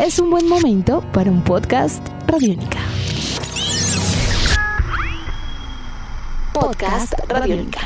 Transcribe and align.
es 0.00 0.18
un 0.18 0.30
buen 0.30 0.48
momento 0.48 1.02
para 1.12 1.30
un 1.30 1.44
podcast 1.44 2.06
Radiónica. 2.26 2.78
Podcast 6.54 7.12
Radiónica. 7.28 7.80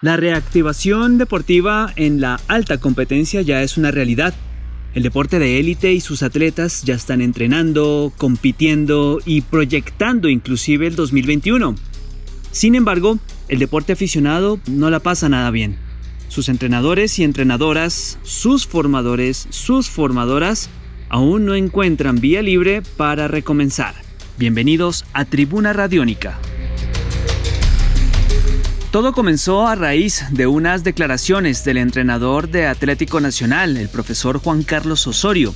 La 0.00 0.16
reactivación 0.16 1.18
deportiva 1.18 1.92
en 1.96 2.20
la 2.20 2.40
alta 2.46 2.78
competencia 2.78 3.42
ya 3.42 3.60
es 3.62 3.76
una 3.76 3.90
realidad. 3.90 4.34
El 4.94 5.02
deporte 5.02 5.40
de 5.40 5.58
élite 5.58 5.92
y 5.92 6.00
sus 6.00 6.22
atletas 6.22 6.84
ya 6.84 6.94
están 6.94 7.22
entrenando, 7.22 8.12
compitiendo 8.16 9.18
y 9.24 9.40
proyectando 9.40 10.28
inclusive 10.28 10.86
el 10.86 10.94
2021. 10.94 11.74
Sin 12.52 12.76
embargo, 12.76 13.18
el 13.48 13.58
deporte 13.58 13.92
aficionado 13.92 14.60
no 14.68 14.90
la 14.90 15.00
pasa 15.00 15.28
nada 15.28 15.50
bien. 15.50 15.83
Sus 16.34 16.48
entrenadores 16.48 17.20
y 17.20 17.22
entrenadoras, 17.22 18.18
sus 18.24 18.66
formadores, 18.66 19.46
sus 19.50 19.88
formadoras, 19.88 20.68
aún 21.08 21.46
no 21.46 21.54
encuentran 21.54 22.16
vía 22.16 22.42
libre 22.42 22.82
para 22.96 23.28
recomenzar. 23.28 23.94
Bienvenidos 24.36 25.04
a 25.12 25.26
Tribuna 25.26 25.72
Radiónica. 25.72 26.36
Todo 28.90 29.12
comenzó 29.12 29.68
a 29.68 29.76
raíz 29.76 30.24
de 30.32 30.48
unas 30.48 30.82
declaraciones 30.82 31.64
del 31.64 31.76
entrenador 31.76 32.48
de 32.48 32.66
Atlético 32.66 33.20
Nacional, 33.20 33.76
el 33.76 33.88
profesor 33.88 34.38
Juan 34.38 34.64
Carlos 34.64 35.06
Osorio, 35.06 35.54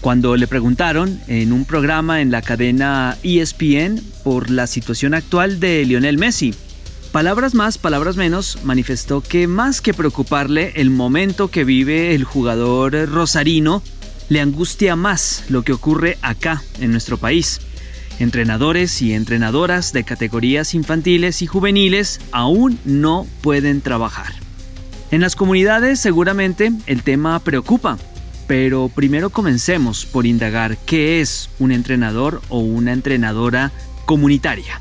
cuando 0.00 0.36
le 0.36 0.46
preguntaron 0.46 1.20
en 1.28 1.52
un 1.52 1.66
programa 1.66 2.22
en 2.22 2.30
la 2.30 2.40
cadena 2.40 3.18
ESPN 3.22 4.00
por 4.24 4.48
la 4.48 4.66
situación 4.68 5.12
actual 5.12 5.60
de 5.60 5.84
Lionel 5.84 6.16
Messi. 6.16 6.54
Palabras 7.14 7.54
más, 7.54 7.78
palabras 7.78 8.16
menos, 8.16 8.58
manifestó 8.64 9.20
que 9.20 9.46
más 9.46 9.80
que 9.80 9.94
preocuparle 9.94 10.72
el 10.74 10.90
momento 10.90 11.46
que 11.46 11.62
vive 11.62 12.12
el 12.12 12.24
jugador 12.24 13.08
rosarino, 13.08 13.84
le 14.28 14.40
angustia 14.40 14.96
más 14.96 15.44
lo 15.48 15.62
que 15.62 15.72
ocurre 15.72 16.18
acá, 16.22 16.64
en 16.80 16.90
nuestro 16.90 17.16
país. 17.16 17.60
Entrenadores 18.18 19.00
y 19.00 19.12
entrenadoras 19.12 19.92
de 19.92 20.02
categorías 20.02 20.74
infantiles 20.74 21.40
y 21.40 21.46
juveniles 21.46 22.20
aún 22.32 22.80
no 22.84 23.28
pueden 23.42 23.80
trabajar. 23.80 24.32
En 25.12 25.20
las 25.20 25.36
comunidades 25.36 26.00
seguramente 26.00 26.72
el 26.86 27.04
tema 27.04 27.38
preocupa, 27.38 27.96
pero 28.48 28.90
primero 28.92 29.30
comencemos 29.30 30.04
por 30.04 30.26
indagar 30.26 30.78
qué 30.78 31.20
es 31.20 31.48
un 31.60 31.70
entrenador 31.70 32.42
o 32.48 32.58
una 32.58 32.92
entrenadora 32.92 33.70
comunitaria. 34.04 34.80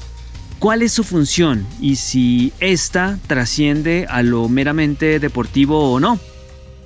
¿Cuál 0.64 0.82
es 0.82 0.94
su 0.94 1.04
función 1.04 1.68
y 1.82 1.98
si 1.98 2.54
ésta 2.62 3.20
trasciende 3.28 4.06
a 4.10 4.24
lo 4.24 4.48
meramente 4.48 5.20
deportivo 5.20 5.92
o 5.92 6.00
no? 6.00 6.18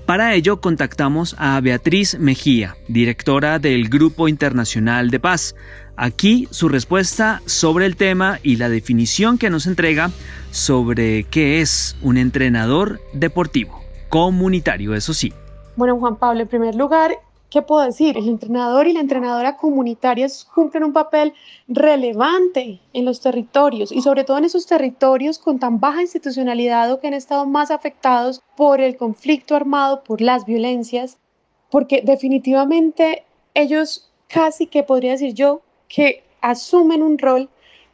Para 0.07 0.33
ello 0.33 0.61
contactamos 0.61 1.35
a 1.37 1.61
Beatriz 1.61 2.17
Mejía, 2.17 2.75
directora 2.87 3.59
del 3.59 3.87
Grupo 3.87 4.27
Internacional 4.27 5.11
de 5.11 5.19
Paz. 5.19 5.53
Aquí 5.95 6.47
su 6.49 6.69
respuesta 6.69 7.43
sobre 7.45 7.85
el 7.85 7.97
tema 7.97 8.39
y 8.41 8.55
la 8.55 8.67
definición 8.67 9.37
que 9.37 9.51
nos 9.51 9.67
entrega 9.67 10.09
sobre 10.49 11.25
qué 11.25 11.61
es 11.61 11.97
un 12.01 12.17
entrenador 12.17 12.99
deportivo, 13.13 13.79
comunitario, 14.09 14.95
eso 14.95 15.13
sí. 15.13 15.33
Bueno, 15.75 15.99
Juan 15.99 16.15
Pablo, 16.15 16.41
en 16.41 16.47
primer 16.47 16.73
lugar, 16.73 17.11
¿qué 17.49 17.61
puedo 17.61 17.81
decir? 17.81 18.17
El 18.17 18.27
entrenador 18.27 18.87
y 18.87 18.93
la 18.93 18.99
entrenadora 18.99 19.57
comunitarias 19.57 20.45
cumplen 20.45 20.83
un 20.83 20.93
papel 20.93 21.33
relevante 21.67 22.79
en 22.93 23.05
los 23.05 23.21
territorios 23.21 23.91
y 23.91 24.01
sobre 24.01 24.23
todo 24.23 24.37
en 24.37 24.45
esos 24.45 24.65
territorios 24.65 25.39
con 25.39 25.59
tan 25.59 25.79
baja 25.79 26.01
institucionalidad 26.01 26.91
o 26.91 26.99
que 26.99 27.07
han 27.07 27.13
estado 27.13 27.45
más 27.45 27.71
afectados 27.71 28.41
por 28.55 28.81
el 28.81 28.97
conflicto 28.97 29.55
armado, 29.55 30.03
por 30.03 30.21
las 30.21 30.45
violencias, 30.45 31.17
porque 31.69 32.01
definitivamente 32.03 33.23
ellos 33.53 34.11
casi 34.27 34.67
que 34.67 34.83
podría 34.83 35.11
decir 35.11 35.33
yo 35.33 35.61
que 35.87 36.23
asumen 36.41 37.01
un 37.01 37.17
rol 37.17 37.49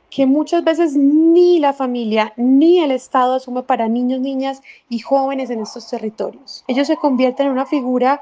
que 0.09 0.25
muchas 0.27 0.63
veces 0.63 0.95
ni 0.95 1.59
la 1.59 1.73
familia 1.73 2.33
ni 2.37 2.79
el 2.79 2.91
Estado 2.91 3.33
asume 3.33 3.63
para 3.63 3.87
niños, 3.87 4.19
niñas 4.19 4.61
y 4.87 4.99
jóvenes 4.99 5.49
en 5.49 5.61
estos 5.61 5.89
territorios. 5.89 6.63
Ellos 6.67 6.85
se 6.85 6.97
convierten 6.97 7.47
en 7.47 7.53
una 7.53 7.65
figura 7.65 8.21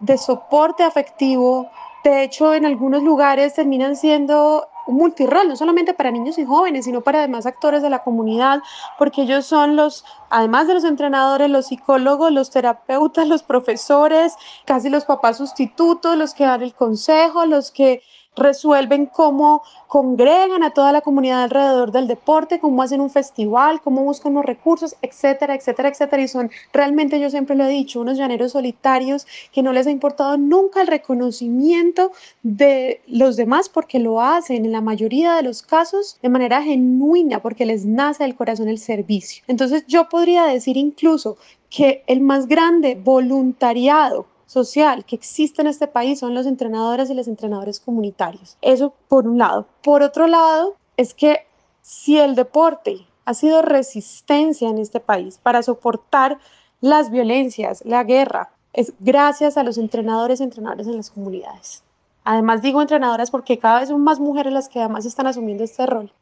de 0.00 0.18
soporte 0.18 0.82
afectivo. 0.82 1.70
De 2.02 2.24
hecho, 2.24 2.54
en 2.54 2.64
algunos 2.64 3.02
lugares 3.02 3.54
terminan 3.54 3.94
siendo 3.94 4.66
un 4.86 4.96
multirol, 4.96 5.48
no 5.48 5.56
solamente 5.56 5.94
para 5.94 6.10
niños 6.10 6.38
y 6.38 6.44
jóvenes, 6.44 6.86
sino 6.86 7.02
para 7.02 7.20
demás 7.20 7.46
actores 7.46 7.82
de 7.82 7.90
la 7.90 8.02
comunidad, 8.02 8.60
porque 8.98 9.22
ellos 9.22 9.46
son 9.46 9.76
los, 9.76 10.04
además 10.30 10.66
de 10.66 10.74
los 10.74 10.84
entrenadores, 10.84 11.50
los 11.50 11.66
psicólogos, 11.66 12.32
los 12.32 12.50
terapeutas, 12.50 13.28
los 13.28 13.42
profesores, 13.42 14.34
casi 14.64 14.88
los 14.88 15.04
papás 15.04 15.36
sustitutos, 15.36 16.16
los 16.16 16.34
que 16.34 16.44
dan 16.44 16.62
el 16.62 16.74
consejo, 16.74 17.46
los 17.46 17.70
que 17.70 18.02
resuelven 18.36 19.06
cómo 19.06 19.62
congregan 19.86 20.62
a 20.62 20.70
toda 20.70 20.92
la 20.92 21.00
comunidad 21.00 21.42
alrededor 21.42 21.92
del 21.92 22.06
deporte, 22.06 22.60
cómo 22.60 22.82
hacen 22.82 23.00
un 23.00 23.10
festival, 23.10 23.80
cómo 23.80 24.04
buscan 24.04 24.34
los 24.34 24.44
recursos, 24.44 24.96
etcétera, 25.02 25.54
etcétera, 25.54 25.88
etcétera. 25.88 26.22
Y 26.22 26.28
son 26.28 26.50
realmente, 26.72 27.18
yo 27.20 27.28
siempre 27.30 27.56
lo 27.56 27.64
he 27.64 27.70
dicho, 27.70 28.00
unos 28.00 28.18
llaneros 28.18 28.52
solitarios 28.52 29.26
que 29.52 29.62
no 29.62 29.72
les 29.72 29.86
ha 29.86 29.90
importado 29.90 30.36
nunca 30.36 30.80
el 30.80 30.86
reconocimiento 30.86 32.12
de 32.42 33.02
los 33.06 33.36
demás 33.36 33.68
porque 33.68 33.98
lo 33.98 34.20
hacen 34.20 34.64
en 34.64 34.72
la 34.72 34.80
mayoría 34.80 35.34
de 35.34 35.42
los 35.42 35.62
casos 35.62 36.18
de 36.22 36.28
manera 36.28 36.62
genuina 36.62 37.42
porque 37.42 37.66
les 37.66 37.84
nace 37.84 38.24
del 38.24 38.36
corazón 38.36 38.68
el 38.68 38.78
servicio. 38.78 39.44
Entonces 39.48 39.84
yo 39.86 40.08
podría 40.08 40.44
decir 40.44 40.76
incluso 40.76 41.36
que 41.68 42.02
el 42.06 42.20
más 42.20 42.46
grande 42.46 43.00
voluntariado 43.02 44.26
social 44.50 45.04
que 45.04 45.14
existe 45.14 45.62
en 45.62 45.68
este 45.68 45.86
país 45.86 46.18
son 46.18 46.34
los 46.34 46.44
entrenadores 46.44 47.08
y 47.08 47.14
los 47.14 47.28
entrenadores 47.28 47.78
comunitarios. 47.78 48.56
Eso 48.62 48.92
por 49.06 49.28
un 49.28 49.38
lado. 49.38 49.66
Por 49.80 50.02
otro 50.02 50.26
lado, 50.26 50.74
es 50.96 51.14
que 51.14 51.46
si 51.82 52.18
el 52.18 52.34
deporte 52.34 53.06
ha 53.26 53.34
sido 53.34 53.62
resistencia 53.62 54.68
en 54.68 54.78
este 54.78 54.98
país 54.98 55.38
para 55.38 55.62
soportar 55.62 56.38
las 56.80 57.12
violencias, 57.12 57.84
la 57.84 58.02
guerra, 58.02 58.50
es 58.72 58.92
gracias 58.98 59.56
a 59.56 59.62
los 59.62 59.78
entrenadores 59.78 60.40
y 60.40 60.44
entrenadores 60.44 60.88
en 60.88 60.96
las 60.96 61.12
comunidades. 61.12 61.84
Además 62.24 62.60
digo 62.60 62.82
entrenadoras 62.82 63.30
porque 63.30 63.60
cada 63.60 63.78
vez 63.78 63.88
son 63.88 64.02
más 64.02 64.18
mujeres 64.18 64.52
las 64.52 64.68
que 64.68 64.80
además 64.80 65.06
están 65.06 65.28
asumiendo 65.28 65.62
este 65.62 65.86
rol. 65.86 66.12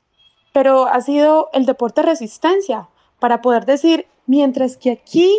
Pero 0.53 0.85
ha 0.85 1.01
sido 1.01 1.49
el 1.55 1.65
deporte 1.65 2.03
resistencia 2.03 2.89
para 3.21 3.41
poder 3.41 3.65
decir, 3.65 4.07
mientras 4.27 4.77
que 4.77 4.91
aquí 4.91 5.33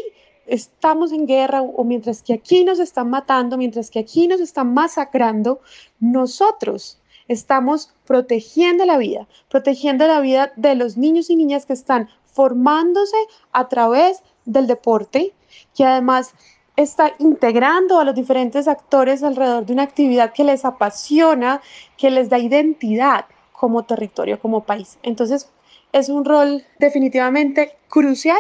estamos 0.50 1.12
en 1.12 1.26
guerra 1.26 1.62
o 1.62 1.84
mientras 1.84 2.22
que 2.22 2.34
aquí 2.34 2.64
nos 2.66 2.80
están 2.80 3.10
matando, 3.10 3.58
mientras 3.58 3.90
que 3.90 4.00
aquí 4.00 4.28
nos 4.28 4.42
están 4.42 4.74
masacrando, 4.74 5.60
nosotros 6.00 7.00
estamos 7.28 7.94
protegiendo 8.06 8.86
la 8.86 8.98
vida, 8.98 9.28
protegiendo 9.50 10.08
la 10.08 10.20
vida 10.20 10.52
de 10.56 10.76
los 10.76 10.98
niños 10.98 11.30
y 11.30 11.36
niñas 11.36 11.66
que 11.66 11.74
están 11.74 12.10
formándose 12.26 13.18
a 13.52 13.68
través 13.68 14.24
del 14.46 14.68
deporte, 14.68 15.34
que 15.76 15.86
además 15.86 16.34
está 16.76 17.14
integrando 17.20 18.00
a 18.00 18.06
los 18.06 18.16
diferentes 18.16 18.68
actores 18.68 19.22
alrededor 19.22 19.66
de 19.66 19.74
una 19.74 19.84
actividad 19.84 20.34
que 20.34 20.44
les 20.44 20.66
apasiona, 20.66 21.62
que 21.98 22.10
les 22.10 22.30
da 22.30 22.40
identidad 22.40 23.26
como 23.52 23.84
territorio, 23.84 24.40
como 24.40 24.64
país. 24.64 24.98
Entonces, 25.04 25.50
es 25.92 26.10
un 26.10 26.24
rol 26.24 26.64
definitivamente 26.80 27.78
crucial 27.90 28.40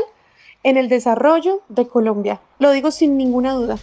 en 0.63 0.77
el 0.77 0.89
desarrollo 0.89 1.61
de 1.69 1.87
Colombia. 1.87 2.41
Lo 2.59 2.71
digo 2.71 2.91
sin 2.91 3.17
ninguna 3.17 3.53
duda. 3.53 3.77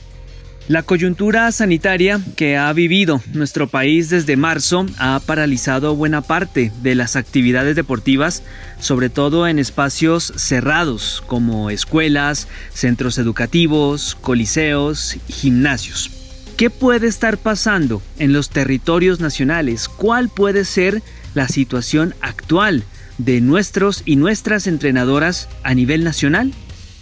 La 0.68 0.82
coyuntura 0.82 1.52
sanitaria 1.52 2.20
que 2.34 2.56
ha 2.56 2.72
vivido 2.72 3.20
nuestro 3.34 3.68
país 3.68 4.10
desde 4.10 4.36
marzo 4.36 4.84
ha 4.98 5.20
paralizado 5.24 5.94
buena 5.94 6.22
parte 6.22 6.72
de 6.82 6.96
las 6.96 7.14
actividades 7.14 7.76
deportivas, 7.76 8.42
sobre 8.80 9.08
todo 9.08 9.46
en 9.46 9.60
espacios 9.60 10.32
cerrados 10.34 11.22
como 11.28 11.70
escuelas, 11.70 12.48
centros 12.72 13.18
educativos, 13.18 14.16
coliseos, 14.20 15.18
gimnasios. 15.28 16.10
¿Qué 16.56 16.68
puede 16.68 17.06
estar 17.06 17.38
pasando 17.38 18.02
en 18.18 18.32
los 18.32 18.50
territorios 18.50 19.20
nacionales? 19.20 19.88
¿Cuál 19.88 20.30
puede 20.30 20.64
ser 20.64 21.00
la 21.34 21.46
situación 21.46 22.16
actual 22.22 22.82
de 23.18 23.40
nuestros 23.40 24.02
y 24.04 24.16
nuestras 24.16 24.66
entrenadoras 24.66 25.48
a 25.62 25.74
nivel 25.74 26.02
nacional? 26.02 26.52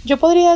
Yo 0.04 0.18
podría 0.18 0.54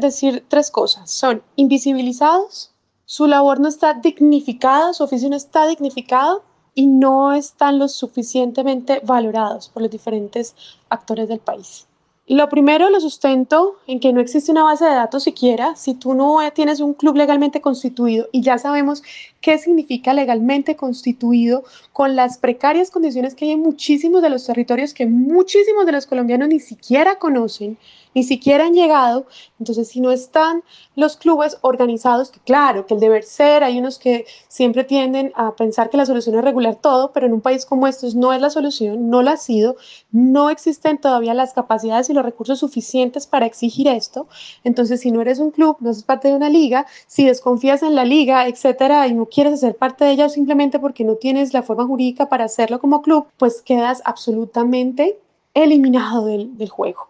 decir 0.00 0.44
tres 0.48 0.72
cosas. 0.72 1.08
Son 1.08 1.40
invisibilizados, 1.54 2.72
su 3.04 3.28
labor 3.28 3.60
no 3.60 3.68
está 3.68 3.94
dignificada, 3.94 4.92
su 4.92 5.04
oficio 5.04 5.30
no 5.30 5.36
está 5.36 5.68
dignificado 5.68 6.42
y 6.74 6.88
no 6.88 7.32
están 7.32 7.78
lo 7.78 7.86
suficientemente 7.86 9.00
valorados 9.04 9.68
por 9.68 9.82
los 9.82 9.90
diferentes 9.92 10.56
actores 10.88 11.28
del 11.28 11.38
país. 11.38 11.86
Lo 12.26 12.50
primero 12.50 12.90
lo 12.90 13.00
sustento 13.00 13.76
en 13.86 14.00
que 14.00 14.12
no 14.12 14.20
existe 14.20 14.52
una 14.52 14.62
base 14.62 14.84
de 14.84 14.90
datos 14.90 15.22
siquiera. 15.22 15.76
Si 15.76 15.94
tú 15.94 16.12
no 16.12 16.38
tienes 16.54 16.80
un 16.80 16.92
club 16.92 17.16
legalmente 17.16 17.62
constituido 17.62 18.28
y 18.32 18.42
ya 18.42 18.58
sabemos 18.58 19.02
qué 19.40 19.56
significa 19.56 20.12
legalmente 20.12 20.76
constituido 20.76 21.64
con 21.94 22.16
las 22.16 22.36
precarias 22.36 22.90
condiciones 22.90 23.34
que 23.34 23.46
hay 23.46 23.52
en 23.52 23.60
muchísimos 23.60 24.20
de 24.20 24.28
los 24.28 24.44
territorios 24.44 24.92
que 24.92 25.06
muchísimos 25.06 25.86
de 25.86 25.92
los 25.92 26.04
colombianos 26.04 26.48
ni 26.48 26.60
siquiera 26.60 27.18
conocen, 27.18 27.78
ni 28.18 28.24
siquiera 28.24 28.66
han 28.66 28.74
llegado. 28.74 29.26
Entonces, 29.60 29.86
si 29.86 30.00
no 30.00 30.10
están 30.10 30.64
los 30.96 31.16
clubes 31.16 31.56
organizados, 31.60 32.32
que 32.32 32.40
claro, 32.40 32.84
que 32.84 32.94
el 32.94 33.00
deber 33.00 33.22
ser, 33.22 33.62
hay 33.62 33.78
unos 33.78 34.00
que 34.00 34.26
siempre 34.48 34.82
tienden 34.82 35.30
a 35.36 35.54
pensar 35.54 35.88
que 35.88 35.96
la 35.96 36.04
solución 36.04 36.34
es 36.36 36.42
regular 36.42 36.74
todo, 36.74 37.12
pero 37.12 37.26
en 37.26 37.32
un 37.32 37.40
país 37.40 37.64
como 37.64 37.86
estos 37.86 38.16
no 38.16 38.32
es 38.32 38.40
la 38.40 38.50
solución, 38.50 39.08
no 39.08 39.22
lo 39.22 39.30
ha 39.30 39.36
sido, 39.36 39.76
no 40.10 40.50
existen 40.50 40.98
todavía 40.98 41.32
las 41.32 41.52
capacidades 41.52 42.10
y 42.10 42.12
los 42.12 42.24
recursos 42.24 42.58
suficientes 42.58 43.28
para 43.28 43.46
exigir 43.46 43.86
esto. 43.86 44.26
Entonces, 44.64 45.00
si 45.00 45.12
no 45.12 45.20
eres 45.20 45.38
un 45.38 45.52
club, 45.52 45.76
no 45.78 45.90
eres 45.90 46.02
parte 46.02 46.26
de 46.26 46.34
una 46.34 46.50
liga, 46.50 46.86
si 47.06 47.24
desconfías 47.24 47.84
en 47.84 47.94
la 47.94 48.04
liga, 48.04 48.48
etcétera, 48.48 49.06
y 49.06 49.14
no 49.14 49.26
quieres 49.26 49.52
hacer 49.52 49.76
parte 49.76 50.04
de 50.04 50.10
ella 50.10 50.28
simplemente 50.28 50.80
porque 50.80 51.04
no 51.04 51.14
tienes 51.14 51.54
la 51.54 51.62
forma 51.62 51.86
jurídica 51.86 52.28
para 52.28 52.46
hacerlo 52.46 52.80
como 52.80 53.00
club, 53.00 53.28
pues 53.36 53.62
quedas 53.62 54.02
absolutamente 54.04 55.20
eliminado 55.54 56.26
del 56.26 56.68
juego. 56.68 57.08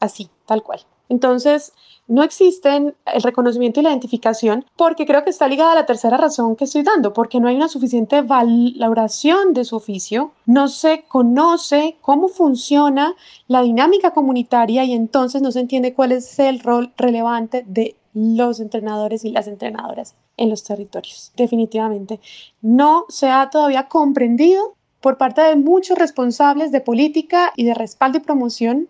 Así, 0.00 0.30
tal 0.50 0.64
cual. 0.64 0.80
Entonces, 1.08 1.72
no 2.08 2.24
existen 2.24 2.96
el 3.06 3.22
reconocimiento 3.22 3.78
y 3.78 3.84
la 3.84 3.90
identificación 3.90 4.64
porque 4.76 5.06
creo 5.06 5.22
que 5.22 5.30
está 5.30 5.46
ligada 5.46 5.70
a 5.70 5.74
la 5.76 5.86
tercera 5.86 6.16
razón 6.16 6.56
que 6.56 6.64
estoy 6.64 6.82
dando, 6.82 7.12
porque 7.12 7.38
no 7.38 7.46
hay 7.46 7.54
una 7.54 7.68
suficiente 7.68 8.22
valoración 8.22 9.52
de 9.54 9.64
su 9.64 9.76
oficio, 9.76 10.32
no 10.46 10.66
se 10.66 11.04
conoce 11.06 11.98
cómo 12.00 12.26
funciona 12.26 13.14
la 13.46 13.62
dinámica 13.62 14.10
comunitaria 14.10 14.82
y 14.82 14.92
entonces 14.92 15.40
no 15.40 15.52
se 15.52 15.60
entiende 15.60 15.94
cuál 15.94 16.10
es 16.10 16.36
el 16.40 16.58
rol 16.58 16.92
relevante 16.96 17.64
de 17.64 17.94
los 18.12 18.58
entrenadores 18.58 19.24
y 19.24 19.30
las 19.30 19.46
entrenadoras 19.46 20.16
en 20.36 20.50
los 20.50 20.64
territorios. 20.64 21.30
Definitivamente 21.36 22.18
no 22.60 23.04
se 23.08 23.28
ha 23.28 23.50
todavía 23.50 23.86
comprendido 23.86 24.74
por 25.00 25.16
parte 25.16 25.42
de 25.42 25.54
muchos 25.54 25.96
responsables 25.96 26.72
de 26.72 26.80
política 26.80 27.52
y 27.54 27.66
de 27.66 27.74
respaldo 27.74 28.18
y 28.18 28.22
promoción 28.22 28.88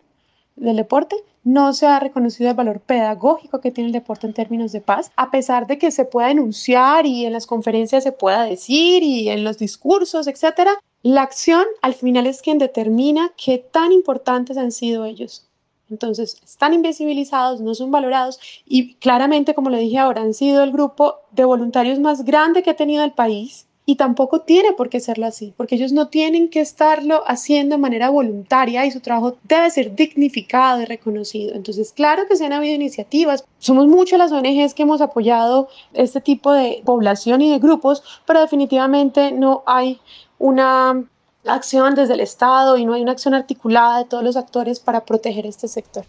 del 0.57 0.77
deporte, 0.77 1.17
no 1.43 1.73
se 1.73 1.87
ha 1.87 1.99
reconocido 2.01 2.51
el 2.51 2.57
valor 2.57 2.81
pedagógico 2.81 3.61
que 3.61 3.71
tiene 3.71 3.89
el 3.89 3.93
deporte 3.93 4.27
en 4.27 4.35
términos 4.35 4.73
de 4.73 4.81
paz, 4.81 5.11
a 5.17 5.31
pesar 5.31 5.67
de 5.67 5.79
que 5.79 5.91
se 5.91 6.05
pueda 6.05 6.31
enunciar 6.31 7.07
y 7.07 7.25
en 7.25 7.33
las 7.33 7.47
conferencias 7.47 8.05
se 8.05 8.13
pueda 8.13 8.45
decir 8.45 9.03
y 9.03 9.29
en 9.31 9.45
los 9.45 9.59
discursos, 9.59 10.27
etcétera. 10.27 10.73
La 11.03 11.23
acción 11.23 11.65
al 11.81 11.95
final 11.95 12.27
es 12.27 12.43
quien 12.43 12.59
determina 12.59 13.33
qué 13.43 13.59
tan 13.59 13.93
importantes 13.93 14.59
han 14.59 14.73
sido 14.73 15.05
ellos. 15.07 15.47
Entonces, 15.89 16.41
están 16.45 16.73
invisibilizados, 16.73 17.61
no 17.61 17.75
son 17.75 17.91
valorados 17.91 18.39
y 18.65 18.95
claramente, 18.95 19.55
como 19.55 19.71
le 19.71 19.79
dije 19.79 19.99
ahora, 19.99 20.23
han 20.23 20.35
sido 20.35 20.63
el 20.63 20.71
grupo 20.71 21.17
de 21.33 21.45
voluntarios 21.45 21.99
más 21.99 22.25
grande 22.25 22.63
que 22.63 22.71
ha 22.71 22.77
tenido 22.77 23.03
el 23.03 23.13
país 23.13 23.67
y 23.91 23.97
tampoco 23.97 24.43
tiene 24.43 24.73
por 24.75 24.89
qué 24.89 25.01
serlo 25.01 25.27
así, 25.27 25.53
porque 25.57 25.75
ellos 25.75 25.93
no 25.93 26.07
tienen 26.07 26.49
que 26.49 26.61
estarlo 26.61 27.25
haciendo 27.27 27.75
de 27.75 27.83
manera 27.83 28.09
voluntaria 28.09 28.87
y 28.87 28.93
su 28.93 29.01
trabajo 29.01 29.37
debe 29.43 29.69
ser 29.69 29.97
dignificado 29.97 30.81
y 30.81 30.85
reconocido. 30.85 31.57
Entonces, 31.57 31.93
claro 31.93 32.23
que 32.29 32.37
se 32.37 32.47
han 32.47 32.53
habido 32.53 32.77
iniciativas, 32.77 33.45
somos 33.59 33.89
muchas 33.89 34.21
las 34.21 34.31
ONGs 34.31 34.75
que 34.75 34.85
hemos 34.85 35.01
apoyado 35.01 35.69
este 35.93 36.21
tipo 36.21 36.53
de 36.53 36.83
población 36.85 37.43
y 37.43 37.51
de 37.51 37.59
grupos, 37.59 38.05
pero 38.27 38.41
definitivamente 38.41 39.33
no 39.33 39.65
hay 39.67 39.99
una 40.39 41.03
acción 41.45 41.97
desde 41.97 42.15
el 42.15 42.21
Estado 42.21 42.79
y 42.79 42.85
no 42.85 42.93
hay 42.93 43.03
una 43.03 43.11
acción 43.11 43.35
articulada 43.35 43.99
de 43.99 44.05
todos 44.05 44.23
los 44.23 44.37
actores 44.37 44.79
para 44.79 45.05
proteger 45.05 45.47
este 45.47 45.67
sector. 45.67 46.05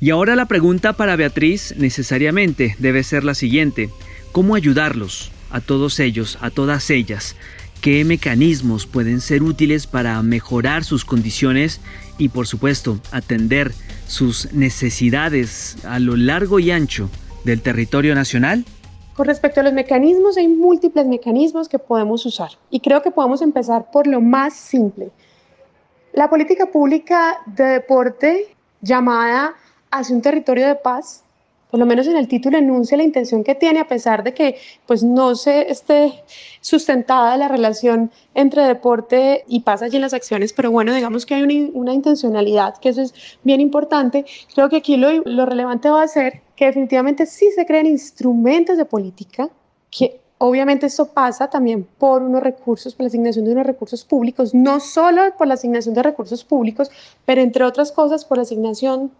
Y 0.00 0.08
ahora 0.08 0.34
la 0.34 0.46
pregunta 0.46 0.94
para 0.94 1.14
Beatriz 1.16 1.74
necesariamente 1.76 2.74
debe 2.78 3.02
ser 3.02 3.22
la 3.22 3.34
siguiente. 3.34 3.90
¿Cómo 4.32 4.54
ayudarlos? 4.54 5.30
A 5.52 5.60
todos 5.60 6.00
ellos, 6.00 6.38
a 6.40 6.50
todas 6.50 6.90
ellas, 6.90 7.36
qué 7.80 8.04
mecanismos 8.04 8.86
pueden 8.86 9.20
ser 9.20 9.42
útiles 9.42 9.86
para 9.86 10.20
mejorar 10.22 10.84
sus 10.84 11.04
condiciones 11.04 11.80
y 12.18 12.28
por 12.28 12.46
supuesto 12.46 12.98
atender 13.10 13.72
sus 14.06 14.52
necesidades 14.52 15.76
a 15.84 15.98
lo 15.98 16.16
largo 16.16 16.58
y 16.58 16.70
ancho 16.70 17.10
del 17.44 17.60
territorio 17.60 18.14
nacional? 18.14 18.64
Con 19.14 19.26
respecto 19.26 19.60
a 19.60 19.62
los 19.62 19.72
mecanismos, 19.72 20.36
hay 20.38 20.48
múltiples 20.48 21.06
mecanismos 21.06 21.68
que 21.68 21.78
podemos 21.78 22.24
usar 22.24 22.50
y 22.70 22.80
creo 22.80 23.02
que 23.02 23.10
podemos 23.10 23.42
empezar 23.42 23.90
por 23.90 24.06
lo 24.06 24.20
más 24.20 24.54
simple. 24.54 25.10
La 26.14 26.30
política 26.30 26.66
pública 26.66 27.38
de 27.46 27.64
deporte 27.64 28.54
llamada 28.80 29.54
hacia 29.90 30.14
un 30.14 30.22
territorio 30.22 30.66
de 30.66 30.74
paz 30.76 31.24
por 31.72 31.80
lo 31.80 31.86
menos 31.86 32.06
en 32.06 32.18
el 32.18 32.28
título 32.28 32.58
enuncia 32.58 32.98
la 32.98 33.02
intención 33.02 33.42
que 33.42 33.54
tiene, 33.54 33.80
a 33.80 33.88
pesar 33.88 34.22
de 34.22 34.34
que 34.34 34.58
pues 34.86 35.02
no 35.02 35.34
se 35.34 35.70
esté 35.70 36.22
sustentada 36.60 37.34
la 37.38 37.48
relación 37.48 38.10
entre 38.34 38.64
deporte 38.64 39.42
y 39.48 39.60
paz 39.60 39.80
allí 39.80 39.96
en 39.96 40.02
las 40.02 40.12
acciones, 40.12 40.52
pero 40.52 40.70
bueno, 40.70 40.92
digamos 40.92 41.24
que 41.24 41.34
hay 41.34 41.42
una, 41.42 41.70
una 41.72 41.94
intencionalidad, 41.94 42.76
que 42.76 42.90
eso 42.90 43.00
es 43.00 43.14
bien 43.42 43.62
importante. 43.62 44.26
Creo 44.54 44.68
que 44.68 44.76
aquí 44.76 44.98
lo, 44.98 45.22
lo 45.24 45.46
relevante 45.46 45.88
va 45.88 46.02
a 46.02 46.08
ser 46.08 46.42
que 46.56 46.66
definitivamente 46.66 47.24
sí 47.24 47.50
se 47.52 47.64
creen 47.64 47.86
instrumentos 47.86 48.76
de 48.76 48.84
política 48.84 49.48
que 49.90 50.20
Obviamente 50.44 50.86
esto 50.86 51.06
pasa 51.06 51.48
también 51.48 51.84
por 51.84 52.20
unos 52.20 52.42
recursos, 52.42 52.96
por 52.96 53.04
la 53.04 53.06
asignación 53.06 53.44
de 53.44 53.52
unos 53.52 53.64
recursos 53.64 54.04
públicos, 54.04 54.52
no 54.52 54.80
solo 54.80 55.22
por 55.38 55.46
la 55.46 55.54
asignación 55.54 55.94
de 55.94 56.02
recursos 56.02 56.42
públicos, 56.42 56.90
pero 57.24 57.40
entre 57.40 57.62
otras 57.62 57.92
cosas 57.92 58.24
por 58.24 58.38
la 58.38 58.42
asignación 58.42 59.12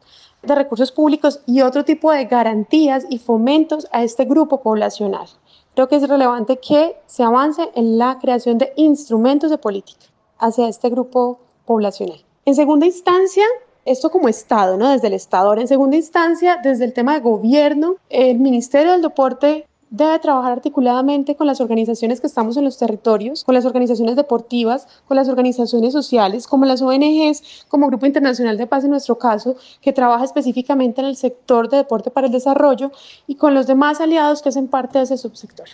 de 0.43 0.55
recursos 0.55 0.93
públicos 0.93 1.41
y 1.47 1.63
otro 1.63 1.85
tipo 1.85 2.11
de 2.11 2.25
garantías 2.25 3.07
y 3.09 3.19
fomentos 3.19 3.87
a 3.93 4.03
este 4.03 4.25
grupo 4.25 4.61
poblacional. 4.63 5.27
Creo 5.75 5.89
que 5.89 5.97
es 5.97 6.09
relevante 6.09 6.59
que 6.59 6.97
se 7.07 7.23
avance 7.23 7.71
en 7.75 7.99
la 7.99 8.19
creación 8.21 8.59
de 8.59 8.73
instrumentos 8.77 9.51
de 9.51 9.59
política 9.59 10.07
hacia 10.39 10.69
este 10.69 10.91
grupo 10.91 11.39
poblacional. 11.65 12.25
En 12.45 12.55
segunda 12.55 12.87
instancia, 12.87 13.45
esto 13.85 14.11
como 14.11 14.29
Estado, 14.29 14.77
¿no? 14.77 14.91
Desde 14.91 15.07
el 15.07 15.15
Estado. 15.15 15.49
Ahora, 15.49 15.63
en 15.63 15.69
segunda 15.69 15.97
instancia, 15.97 16.59
desde 16.63 16.85
el 16.85 16.93
tema 16.93 17.15
de 17.15 17.21
gobierno, 17.21 17.97
el 18.11 18.39
Ministerio 18.39 18.93
del 18.93 19.03
Deporte 19.03 19.67
debe 19.93 20.19
trabajar 20.21 20.53
articuladamente 20.53 21.37
con 21.37 21.47
las 21.47 21.61
organizaciones 21.61 22.19
que 22.19 22.27
estamos 22.27 22.57
en 22.57 22.65
los 22.65 22.79
territorios, 22.79 23.45
con 23.45 23.55
las 23.55 23.67
organizaciones 23.67 24.17
deportivas, 24.17 24.89
con 25.07 25.19
las 25.19 25.29
organizaciones 25.29 25.93
sociales, 25.93 26.47
como 26.47 26.65
las 26.65 26.81
ONGs, 26.81 27.67
como 27.69 27.89
Grupo 27.89 28.07
Internacional 28.07 28.57
de 28.57 28.67
Paz 28.67 28.85
en 28.85 28.91
nuestro 28.91 29.19
caso, 29.19 29.55
que 29.83 29.93
trabaja 29.93 30.25
específicamente 30.25 31.03
en 31.03 31.09
el 31.09 31.17
sector 31.17 31.69
de 31.69 31.77
deporte 31.77 32.11
para 32.11 32.27
el 32.27 32.33
desarrollo, 32.33 32.91
y 33.27 33.35
con 33.35 33.53
los 33.53 33.67
demás 33.67 34.01
aliados 34.01 34.41
que 34.41 34.49
hacen 34.49 34.67
parte 34.67 34.97
de 34.97 35.05
ese 35.05 35.19
subsector. 35.19 35.69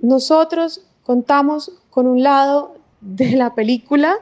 Nosotros 0.00 0.80
contamos 1.04 1.70
con 1.90 2.06
un 2.06 2.22
lado 2.22 2.72
de 3.02 3.36
la 3.36 3.54
película, 3.54 4.16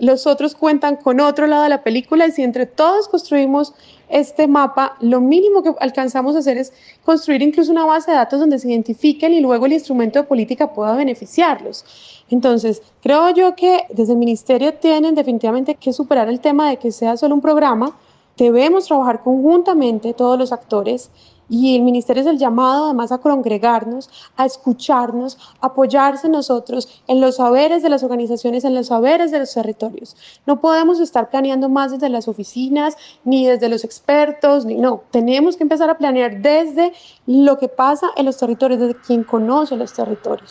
los 0.00 0.26
otros 0.26 0.54
cuentan 0.54 0.96
con 0.96 1.20
otro 1.20 1.46
lado 1.46 1.62
de 1.62 1.68
la 1.68 1.84
película 1.84 2.26
y 2.26 2.32
si 2.32 2.42
entre 2.42 2.66
todos 2.66 3.06
construimos 3.06 3.74
este 4.08 4.48
mapa, 4.48 4.96
lo 5.00 5.20
mínimo 5.20 5.62
que 5.62 5.74
alcanzamos 5.78 6.34
a 6.34 6.40
hacer 6.40 6.56
es 6.56 6.72
construir 7.04 7.42
incluso 7.42 7.70
una 7.70 7.84
base 7.84 8.10
de 8.10 8.16
datos 8.16 8.40
donde 8.40 8.58
se 8.58 8.68
identifiquen 8.68 9.32
y 9.32 9.40
luego 9.40 9.66
el 9.66 9.74
instrumento 9.74 10.18
de 10.18 10.24
política 10.24 10.72
pueda 10.72 10.96
beneficiarlos. 10.96 11.84
Entonces, 12.30 12.82
creo 13.02 13.30
yo 13.30 13.54
que 13.54 13.84
desde 13.90 14.14
el 14.14 14.18
ministerio 14.18 14.74
tienen 14.74 15.14
definitivamente 15.14 15.74
que 15.74 15.92
superar 15.92 16.28
el 16.28 16.40
tema 16.40 16.70
de 16.70 16.78
que 16.78 16.92
sea 16.92 17.16
solo 17.16 17.34
un 17.34 17.40
programa. 17.40 17.96
Debemos 18.36 18.86
trabajar 18.86 19.22
conjuntamente 19.22 20.14
todos 20.14 20.38
los 20.38 20.50
actores 20.50 21.10
y 21.50 21.76
el 21.76 21.82
ministerio 21.82 22.22
es 22.22 22.28
el 22.28 22.38
llamado 22.38 22.86
además 22.86 23.12
a 23.12 23.18
congregarnos, 23.18 24.08
a 24.36 24.46
escucharnos, 24.46 25.36
a 25.60 25.66
apoyarse 25.66 26.28
nosotros 26.28 27.02
en 27.08 27.20
los 27.20 27.36
saberes 27.36 27.82
de 27.82 27.90
las 27.90 28.04
organizaciones, 28.04 28.64
en 28.64 28.74
los 28.74 28.86
saberes 28.86 29.32
de 29.32 29.40
los 29.40 29.52
territorios. 29.52 30.16
No 30.46 30.60
podemos 30.60 31.00
estar 31.00 31.28
planeando 31.28 31.68
más 31.68 31.90
desde 31.90 32.08
las 32.08 32.28
oficinas, 32.28 32.96
ni 33.24 33.46
desde 33.46 33.68
los 33.68 33.84
expertos, 33.84 34.64
ni 34.64 34.76
no. 34.76 35.02
Tenemos 35.10 35.56
que 35.56 35.64
empezar 35.64 35.90
a 35.90 35.98
planear 35.98 36.40
desde 36.40 36.92
lo 37.26 37.58
que 37.58 37.68
pasa 37.68 38.06
en 38.16 38.26
los 38.26 38.36
territorios, 38.36 38.80
desde 38.80 38.94
quien 38.94 39.24
conoce 39.24 39.76
los 39.76 39.92
territorios. 39.92 40.50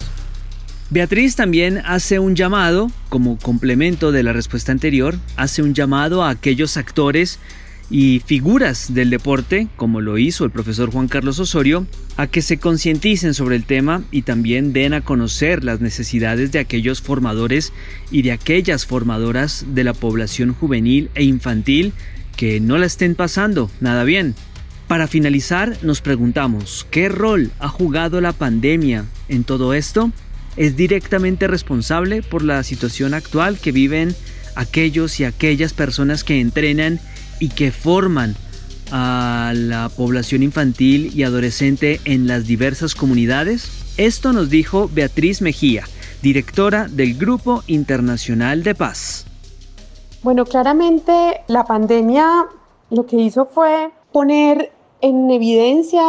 Beatriz 0.92 1.36
también 1.36 1.84
hace 1.86 2.18
un 2.18 2.36
llamado, 2.36 2.88
como 3.10 3.38
complemento 3.38 4.12
de 4.12 4.24
la 4.24 4.34
respuesta 4.34 4.72
anterior, 4.72 5.16
hace 5.38 5.62
un 5.62 5.76
llamado 5.76 6.24
a 6.24 6.30
aquellos 6.30 6.78
actores 6.78 7.40
y 7.90 8.22
figuras 8.26 8.94
del 8.94 9.10
deporte, 9.10 9.68
como 9.76 10.02
lo 10.02 10.18
hizo 10.18 10.46
el 10.46 10.52
profesor 10.52 10.92
Juan 10.92 11.08
Carlos 11.08 11.40
Osorio, 11.40 11.88
a 12.18 12.28
que 12.28 12.42
se 12.42 12.60
concienticen 12.60 13.34
sobre 13.34 13.56
el 13.56 13.64
tema 13.64 14.04
y 14.12 14.22
también 14.22 14.74
den 14.74 14.94
a 14.94 15.02
conocer 15.02 15.64
las 15.64 15.82
necesidades 15.82 16.52
de 16.52 16.60
aquellos 16.60 17.02
formadores 17.02 17.74
y 18.12 18.22
de 18.22 18.32
aquellas 18.32 18.86
formadoras 18.86 19.66
de 19.74 19.84
la 19.84 19.94
población 19.94 20.54
juvenil 20.54 21.10
e 21.16 21.24
infantil 21.24 21.94
que 22.36 22.60
no 22.60 22.78
la 22.78 22.86
estén 22.86 23.16
pasando 23.16 23.72
nada 23.80 24.04
bien. 24.04 24.36
Para 24.88 25.08
finalizar, 25.08 25.78
nos 25.84 26.02
preguntamos, 26.02 26.86
¿qué 26.90 27.10
rol 27.10 27.52
ha 27.60 27.70
jugado 27.70 28.22
la 28.22 28.34
pandemia 28.34 29.06
en 29.28 29.44
todo 29.44 29.74
esto? 29.74 30.12
¿Es 30.58 30.76
directamente 30.76 31.48
responsable 31.48 32.22
por 32.24 32.44
la 32.44 32.64
situación 32.64 33.14
actual 33.14 33.60
que 33.60 33.72
viven 33.72 34.16
aquellos 34.56 35.20
y 35.20 35.26
aquellas 35.26 35.74
personas 35.74 36.24
que 36.24 36.40
entrenan 36.40 37.00
y 37.40 37.50
que 37.50 37.72
forman 37.72 38.36
a 38.92 39.54
la 39.56 39.90
población 39.90 40.44
infantil 40.44 41.12
y 41.16 41.24
adolescente 41.24 42.00
en 42.06 42.28
las 42.28 42.46
diversas 42.46 42.96
comunidades? 42.96 43.70
Esto 43.98 44.34
nos 44.34 44.50
dijo 44.50 44.90
Beatriz 44.92 45.42
Mejía, 45.42 45.84
directora 46.22 46.88
del 46.88 47.18
Grupo 47.18 47.64
Internacional 47.68 48.64
de 48.64 48.76
Paz. 48.76 49.26
Bueno, 50.24 50.46
claramente 50.46 51.42
la 51.48 51.64
pandemia 51.66 52.48
lo 52.90 53.06
que 53.06 53.18
hizo 53.18 53.46
fue 53.46 53.92
poner 54.12 54.72
en 55.02 55.30
evidencia 55.30 56.04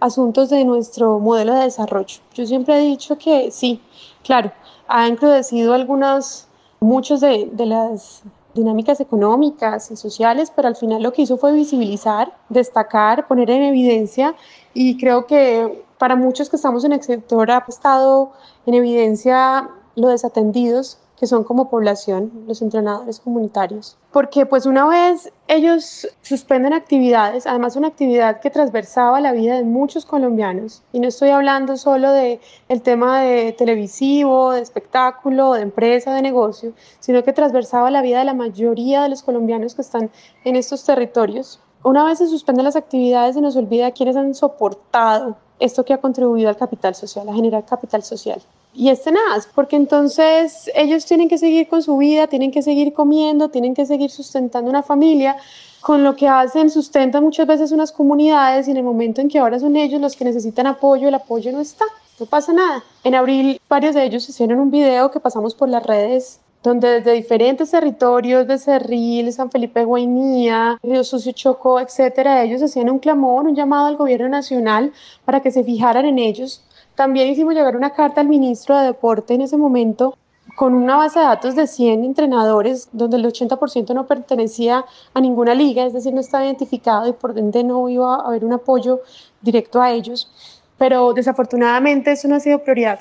asuntos 0.00 0.50
de 0.50 0.64
nuestro 0.64 1.20
modelo 1.20 1.54
de 1.54 1.64
desarrollo. 1.64 2.18
Yo 2.34 2.46
siempre 2.46 2.76
he 2.76 2.88
dicho 2.88 3.18
que 3.18 3.50
sí, 3.52 3.80
claro, 4.24 4.52
ha 4.88 5.06
encrudecido 5.06 5.74
algunas, 5.74 6.48
muchos 6.80 7.20
de 7.20 7.50
las 7.58 8.22
dinámicas 8.54 9.00
económicas 9.00 9.90
y 9.90 9.96
sociales, 9.96 10.52
pero 10.54 10.68
al 10.68 10.76
final 10.76 11.02
lo 11.02 11.12
que 11.12 11.22
hizo 11.22 11.36
fue 11.36 11.52
visibilizar, 11.52 12.32
destacar, 12.48 13.26
poner 13.26 13.50
en 13.50 13.62
evidencia 13.62 14.34
y 14.74 14.98
creo 14.98 15.26
que 15.26 15.84
para 15.98 16.16
muchos 16.16 16.50
que 16.50 16.56
estamos 16.56 16.84
en 16.84 16.92
el 16.92 17.02
sector 17.02 17.50
ha 17.50 17.64
estado 17.68 18.32
en 18.66 18.74
evidencia 18.74 19.68
lo 19.94 20.08
desatendidos 20.08 20.98
que 21.22 21.28
son 21.28 21.44
como 21.44 21.70
población 21.70 22.32
los 22.48 22.62
entrenadores 22.62 23.20
comunitarios. 23.20 23.96
Porque 24.10 24.44
pues 24.44 24.66
una 24.66 24.88
vez 24.88 25.32
ellos 25.46 26.08
suspenden 26.20 26.72
actividades, 26.72 27.46
además 27.46 27.76
una 27.76 27.86
actividad 27.86 28.40
que 28.40 28.50
transversaba 28.50 29.20
la 29.20 29.30
vida 29.30 29.54
de 29.54 29.62
muchos 29.62 30.04
colombianos, 30.04 30.82
y 30.92 30.98
no 30.98 31.06
estoy 31.06 31.28
hablando 31.28 31.76
solo 31.76 32.10
de 32.10 32.40
el 32.68 32.82
tema 32.82 33.20
de 33.20 33.52
televisivo, 33.52 34.50
de 34.50 34.62
espectáculo, 34.62 35.52
de 35.52 35.62
empresa, 35.62 36.12
de 36.12 36.22
negocio, 36.22 36.72
sino 36.98 37.22
que 37.22 37.32
transversaba 37.32 37.92
la 37.92 38.02
vida 38.02 38.18
de 38.18 38.24
la 38.24 38.34
mayoría 38.34 39.04
de 39.04 39.10
los 39.10 39.22
colombianos 39.22 39.76
que 39.76 39.82
están 39.82 40.10
en 40.42 40.56
estos 40.56 40.84
territorios. 40.84 41.60
Una 41.84 42.04
vez 42.04 42.18
se 42.18 42.26
suspenden 42.26 42.64
las 42.64 42.74
actividades, 42.74 43.36
se 43.36 43.40
nos 43.40 43.54
olvida 43.54 43.92
quiénes 43.92 44.16
han 44.16 44.34
soportado 44.34 45.36
esto 45.60 45.84
que 45.84 45.94
ha 45.94 45.98
contribuido 45.98 46.48
al 46.48 46.56
capital 46.56 46.96
social, 46.96 47.28
a 47.28 47.32
generar 47.32 47.64
capital 47.64 48.02
social 48.02 48.42
y 48.74 48.88
es 48.88 49.02
tenaz, 49.02 49.48
porque 49.54 49.76
entonces 49.76 50.70
ellos 50.74 51.04
tienen 51.04 51.28
que 51.28 51.38
seguir 51.38 51.68
con 51.68 51.82
su 51.82 51.96
vida, 51.98 52.26
tienen 52.26 52.50
que 52.50 52.62
seguir 52.62 52.92
comiendo, 52.92 53.50
tienen 53.50 53.74
que 53.74 53.86
seguir 53.86 54.10
sustentando 54.10 54.70
una 54.70 54.82
familia, 54.82 55.36
con 55.80 56.04
lo 56.04 56.16
que 56.16 56.28
hacen 56.28 56.70
sustentan 56.70 57.24
muchas 57.24 57.46
veces 57.46 57.72
unas 57.72 57.92
comunidades 57.92 58.68
y 58.68 58.70
en 58.70 58.76
el 58.76 58.84
momento 58.84 59.20
en 59.20 59.28
que 59.28 59.38
ahora 59.38 59.58
son 59.58 59.76
ellos 59.76 60.00
los 60.00 60.16
que 60.16 60.24
necesitan 60.24 60.66
apoyo, 60.66 61.08
el 61.08 61.14
apoyo 61.14 61.52
no 61.52 61.60
está, 61.60 61.84
no 62.20 62.26
pasa 62.26 62.52
nada. 62.52 62.84
En 63.04 63.14
abril 63.14 63.60
varios 63.68 63.94
de 63.94 64.04
ellos 64.04 64.28
hicieron 64.28 64.60
un 64.60 64.70
video 64.70 65.10
que 65.10 65.20
pasamos 65.20 65.54
por 65.54 65.68
las 65.68 65.84
redes 65.84 66.40
donde 66.62 67.00
desde 67.00 67.12
diferentes 67.12 67.70
territorios, 67.70 68.46
de 68.46 68.58
Cerril, 68.58 69.32
San 69.32 69.50
Felipe 69.50 69.84
Guainía, 69.84 70.78
Río 70.82 71.02
Sucio 71.02 71.32
Chocó, 71.32 71.80
etcétera, 71.80 72.42
ellos 72.44 72.62
hacían 72.62 72.88
un 72.88 73.00
clamor, 73.00 73.46
un 73.46 73.56
llamado 73.56 73.86
al 73.86 73.96
gobierno 73.96 74.28
nacional 74.28 74.92
para 75.24 75.40
que 75.40 75.50
se 75.50 75.64
fijaran 75.64 76.04
en 76.04 76.18
ellos, 76.18 76.62
también 76.94 77.28
hicimos 77.28 77.54
llegar 77.54 77.76
una 77.76 77.90
carta 77.90 78.20
al 78.20 78.28
ministro 78.28 78.78
de 78.78 78.86
Deporte 78.86 79.34
en 79.34 79.42
ese 79.42 79.56
momento 79.56 80.16
con 80.56 80.74
una 80.74 80.96
base 80.96 81.18
de 81.18 81.24
datos 81.24 81.56
de 81.56 81.66
100 81.66 82.04
entrenadores, 82.04 82.88
donde 82.92 83.16
el 83.16 83.24
80% 83.24 83.94
no 83.94 84.06
pertenecía 84.06 84.84
a 85.14 85.20
ninguna 85.20 85.54
liga, 85.54 85.86
es 85.86 85.92
decir, 85.92 86.12
no 86.12 86.20
estaba 86.20 86.44
identificado 86.44 87.08
y 87.08 87.12
por 87.12 87.38
ende 87.38 87.64
no 87.64 87.88
iba 87.88 88.16
a 88.16 88.26
haber 88.26 88.44
un 88.44 88.52
apoyo 88.52 89.00
directo 89.40 89.80
a 89.80 89.90
ellos. 89.90 90.30
Pero 90.76 91.12
desafortunadamente 91.14 92.12
eso 92.12 92.28
no 92.28 92.36
ha 92.36 92.40
sido 92.40 92.58
prioridad. 92.58 93.00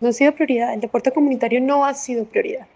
No 0.00 0.08
ha 0.08 0.12
sido 0.12 0.32
prioridad. 0.32 0.74
El 0.74 0.80
deporte 0.80 1.12
comunitario 1.12 1.60
no 1.60 1.84
ha 1.84 1.94
sido 1.94 2.24
prioridad. 2.24 2.66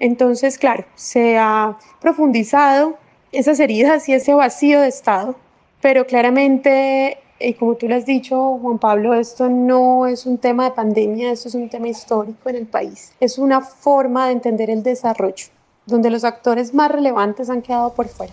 Entonces, 0.00 0.58
claro, 0.58 0.84
se 0.94 1.38
ha 1.38 1.78
profundizado 2.00 2.96
esas 3.30 3.60
heridas 3.60 4.08
y 4.08 4.14
ese 4.14 4.34
vacío 4.34 4.80
de 4.80 4.88
Estado, 4.88 5.36
pero 5.80 6.06
claramente 6.06 7.18
y 7.40 7.54
como 7.54 7.74
tú 7.74 7.88
lo 7.88 7.96
has 7.96 8.06
dicho, 8.06 8.58
Juan 8.58 8.78
Pablo, 8.78 9.14
esto 9.14 9.48
no 9.48 10.06
es 10.06 10.26
un 10.26 10.38
tema 10.38 10.64
de 10.64 10.70
pandemia, 10.70 11.32
esto 11.32 11.48
es 11.48 11.54
un 11.54 11.68
tema 11.68 11.88
histórico 11.88 12.48
en 12.48 12.56
el 12.56 12.66
país. 12.66 13.12
Es 13.20 13.38
una 13.38 13.60
forma 13.60 14.26
de 14.26 14.32
entender 14.32 14.70
el 14.70 14.82
desarrollo, 14.82 15.46
donde 15.86 16.10
los 16.10 16.24
actores 16.24 16.74
más 16.74 16.90
relevantes 16.90 17.50
han 17.50 17.62
quedado 17.62 17.92
por 17.94 18.08
fuera. 18.08 18.32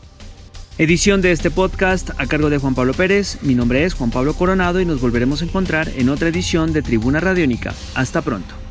Edición 0.78 1.22
de 1.22 1.32
este 1.32 1.52
podcast 1.52 2.12
a 2.18 2.26
cargo 2.28 2.50
de 2.50 2.58
Juan 2.58 2.76
Pablo 2.76 2.94
Pérez. 2.94 3.38
Mi 3.44 3.56
nombre 3.56 3.84
es 3.84 3.94
Juan 3.94 4.10
Pablo 4.10 4.34
Coronado 4.34 4.80
y 4.80 4.86
nos 4.86 5.02
volveremos 5.02 5.42
a 5.42 5.46
encontrar 5.46 5.90
en 5.98 6.10
otra 6.10 6.30
edición 6.30 6.74
de 6.74 6.82
Tribuna 6.82 7.20
Radiónica. 7.20 7.74
Hasta 7.94 8.22
pronto. 8.22 8.71